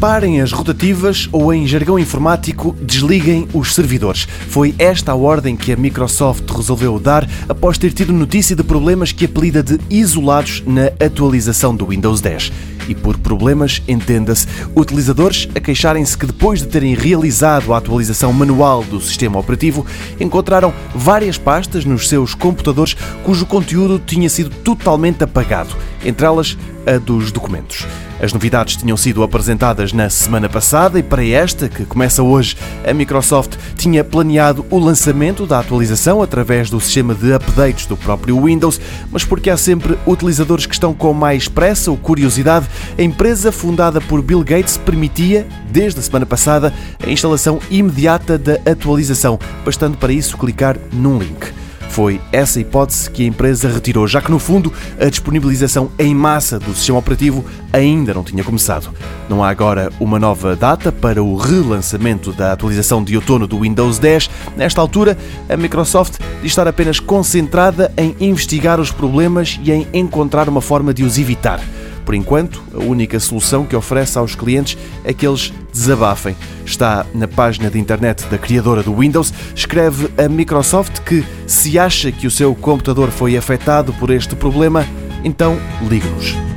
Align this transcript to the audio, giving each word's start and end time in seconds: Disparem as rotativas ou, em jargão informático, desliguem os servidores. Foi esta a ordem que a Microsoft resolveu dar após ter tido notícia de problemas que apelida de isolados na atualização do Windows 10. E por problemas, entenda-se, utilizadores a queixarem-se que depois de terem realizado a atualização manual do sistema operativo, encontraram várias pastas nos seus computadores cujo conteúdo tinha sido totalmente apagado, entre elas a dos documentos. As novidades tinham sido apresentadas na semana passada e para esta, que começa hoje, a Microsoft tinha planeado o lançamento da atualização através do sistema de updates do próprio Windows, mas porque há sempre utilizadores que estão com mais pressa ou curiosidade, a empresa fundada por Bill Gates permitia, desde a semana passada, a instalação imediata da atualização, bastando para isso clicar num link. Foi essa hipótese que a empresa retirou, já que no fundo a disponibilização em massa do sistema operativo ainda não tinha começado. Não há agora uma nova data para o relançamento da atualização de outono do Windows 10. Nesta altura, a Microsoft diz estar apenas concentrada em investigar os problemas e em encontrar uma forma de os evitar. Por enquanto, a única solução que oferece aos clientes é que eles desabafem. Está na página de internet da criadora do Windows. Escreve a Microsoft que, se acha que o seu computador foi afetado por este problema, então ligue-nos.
Disparem 0.00 0.40
as 0.40 0.50
rotativas 0.50 1.28
ou, 1.30 1.52
em 1.52 1.66
jargão 1.66 1.98
informático, 1.98 2.74
desliguem 2.80 3.46
os 3.52 3.74
servidores. 3.74 4.26
Foi 4.48 4.74
esta 4.78 5.12
a 5.12 5.14
ordem 5.14 5.54
que 5.54 5.74
a 5.74 5.76
Microsoft 5.76 6.50
resolveu 6.50 6.98
dar 6.98 7.28
após 7.46 7.76
ter 7.76 7.92
tido 7.92 8.10
notícia 8.10 8.56
de 8.56 8.62
problemas 8.62 9.12
que 9.12 9.26
apelida 9.26 9.62
de 9.62 9.78
isolados 9.90 10.62
na 10.66 10.86
atualização 10.86 11.76
do 11.76 11.84
Windows 11.84 12.22
10. 12.22 12.50
E 12.88 12.94
por 12.94 13.18
problemas, 13.18 13.82
entenda-se, 13.86 14.46
utilizadores 14.74 15.46
a 15.54 15.60
queixarem-se 15.60 16.16
que 16.16 16.24
depois 16.24 16.60
de 16.60 16.68
terem 16.68 16.94
realizado 16.94 17.74
a 17.74 17.76
atualização 17.76 18.32
manual 18.32 18.82
do 18.82 19.02
sistema 19.02 19.38
operativo, 19.38 19.84
encontraram 20.18 20.72
várias 20.94 21.36
pastas 21.36 21.84
nos 21.84 22.08
seus 22.08 22.34
computadores 22.34 22.96
cujo 23.22 23.44
conteúdo 23.44 24.00
tinha 24.04 24.30
sido 24.30 24.48
totalmente 24.48 25.22
apagado, 25.22 25.76
entre 26.04 26.26
elas 26.26 26.56
a 26.86 26.98
dos 26.98 27.30
documentos. 27.30 27.86
As 28.22 28.34
novidades 28.34 28.76
tinham 28.76 28.96
sido 28.98 29.22
apresentadas 29.22 29.94
na 29.94 30.10
semana 30.10 30.46
passada 30.46 30.98
e 30.98 31.02
para 31.02 31.24
esta, 31.24 31.70
que 31.70 31.86
começa 31.86 32.22
hoje, 32.22 32.54
a 32.86 32.92
Microsoft 32.92 33.56
tinha 33.76 34.04
planeado 34.04 34.64
o 34.68 34.78
lançamento 34.78 35.46
da 35.46 35.58
atualização 35.58 36.20
através 36.20 36.68
do 36.68 36.78
sistema 36.78 37.14
de 37.14 37.32
updates 37.32 37.86
do 37.86 37.96
próprio 37.96 38.38
Windows, 38.44 38.78
mas 39.10 39.24
porque 39.24 39.48
há 39.48 39.56
sempre 39.56 39.98
utilizadores 40.06 40.66
que 40.66 40.74
estão 40.74 40.92
com 40.92 41.14
mais 41.14 41.48
pressa 41.48 41.90
ou 41.90 41.96
curiosidade, 41.96 42.66
a 42.98 43.02
empresa 43.02 43.50
fundada 43.50 44.02
por 44.02 44.20
Bill 44.20 44.44
Gates 44.44 44.76
permitia, 44.76 45.46
desde 45.70 46.00
a 46.00 46.02
semana 46.02 46.26
passada, 46.26 46.74
a 47.02 47.10
instalação 47.10 47.58
imediata 47.70 48.36
da 48.36 48.54
atualização, 48.70 49.38
bastando 49.64 49.96
para 49.96 50.12
isso 50.12 50.36
clicar 50.36 50.76
num 50.92 51.18
link. 51.18 51.59
Foi 51.90 52.20
essa 52.30 52.60
hipótese 52.60 53.10
que 53.10 53.24
a 53.24 53.26
empresa 53.26 53.68
retirou, 53.68 54.06
já 54.06 54.22
que 54.22 54.30
no 54.30 54.38
fundo 54.38 54.72
a 54.98 55.06
disponibilização 55.06 55.90
em 55.98 56.14
massa 56.14 56.56
do 56.56 56.72
sistema 56.72 57.00
operativo 57.00 57.44
ainda 57.72 58.14
não 58.14 58.22
tinha 58.22 58.44
começado. 58.44 58.90
Não 59.28 59.42
há 59.42 59.50
agora 59.50 59.90
uma 59.98 60.16
nova 60.16 60.54
data 60.54 60.92
para 60.92 61.20
o 61.20 61.34
relançamento 61.34 62.32
da 62.32 62.52
atualização 62.52 63.02
de 63.02 63.16
outono 63.16 63.44
do 63.44 63.60
Windows 63.60 63.98
10. 63.98 64.30
Nesta 64.56 64.80
altura, 64.80 65.18
a 65.48 65.56
Microsoft 65.56 66.20
diz 66.40 66.52
estar 66.52 66.68
apenas 66.68 67.00
concentrada 67.00 67.92
em 67.96 68.14
investigar 68.20 68.78
os 68.78 68.92
problemas 68.92 69.58
e 69.64 69.72
em 69.72 69.86
encontrar 69.92 70.48
uma 70.48 70.60
forma 70.60 70.94
de 70.94 71.02
os 71.02 71.18
evitar. 71.18 71.60
Por 72.10 72.16
enquanto, 72.16 72.60
a 72.74 72.78
única 72.78 73.20
solução 73.20 73.64
que 73.64 73.76
oferece 73.76 74.18
aos 74.18 74.34
clientes 74.34 74.76
é 75.04 75.14
que 75.14 75.24
eles 75.24 75.52
desabafem. 75.72 76.34
Está 76.66 77.06
na 77.14 77.28
página 77.28 77.70
de 77.70 77.78
internet 77.78 78.26
da 78.26 78.36
criadora 78.36 78.82
do 78.82 78.92
Windows. 78.92 79.32
Escreve 79.54 80.08
a 80.18 80.28
Microsoft 80.28 81.02
que, 81.02 81.24
se 81.46 81.78
acha 81.78 82.10
que 82.10 82.26
o 82.26 82.30
seu 82.30 82.52
computador 82.52 83.12
foi 83.12 83.36
afetado 83.36 83.92
por 83.92 84.10
este 84.10 84.34
problema, 84.34 84.84
então 85.22 85.56
ligue-nos. 85.88 86.49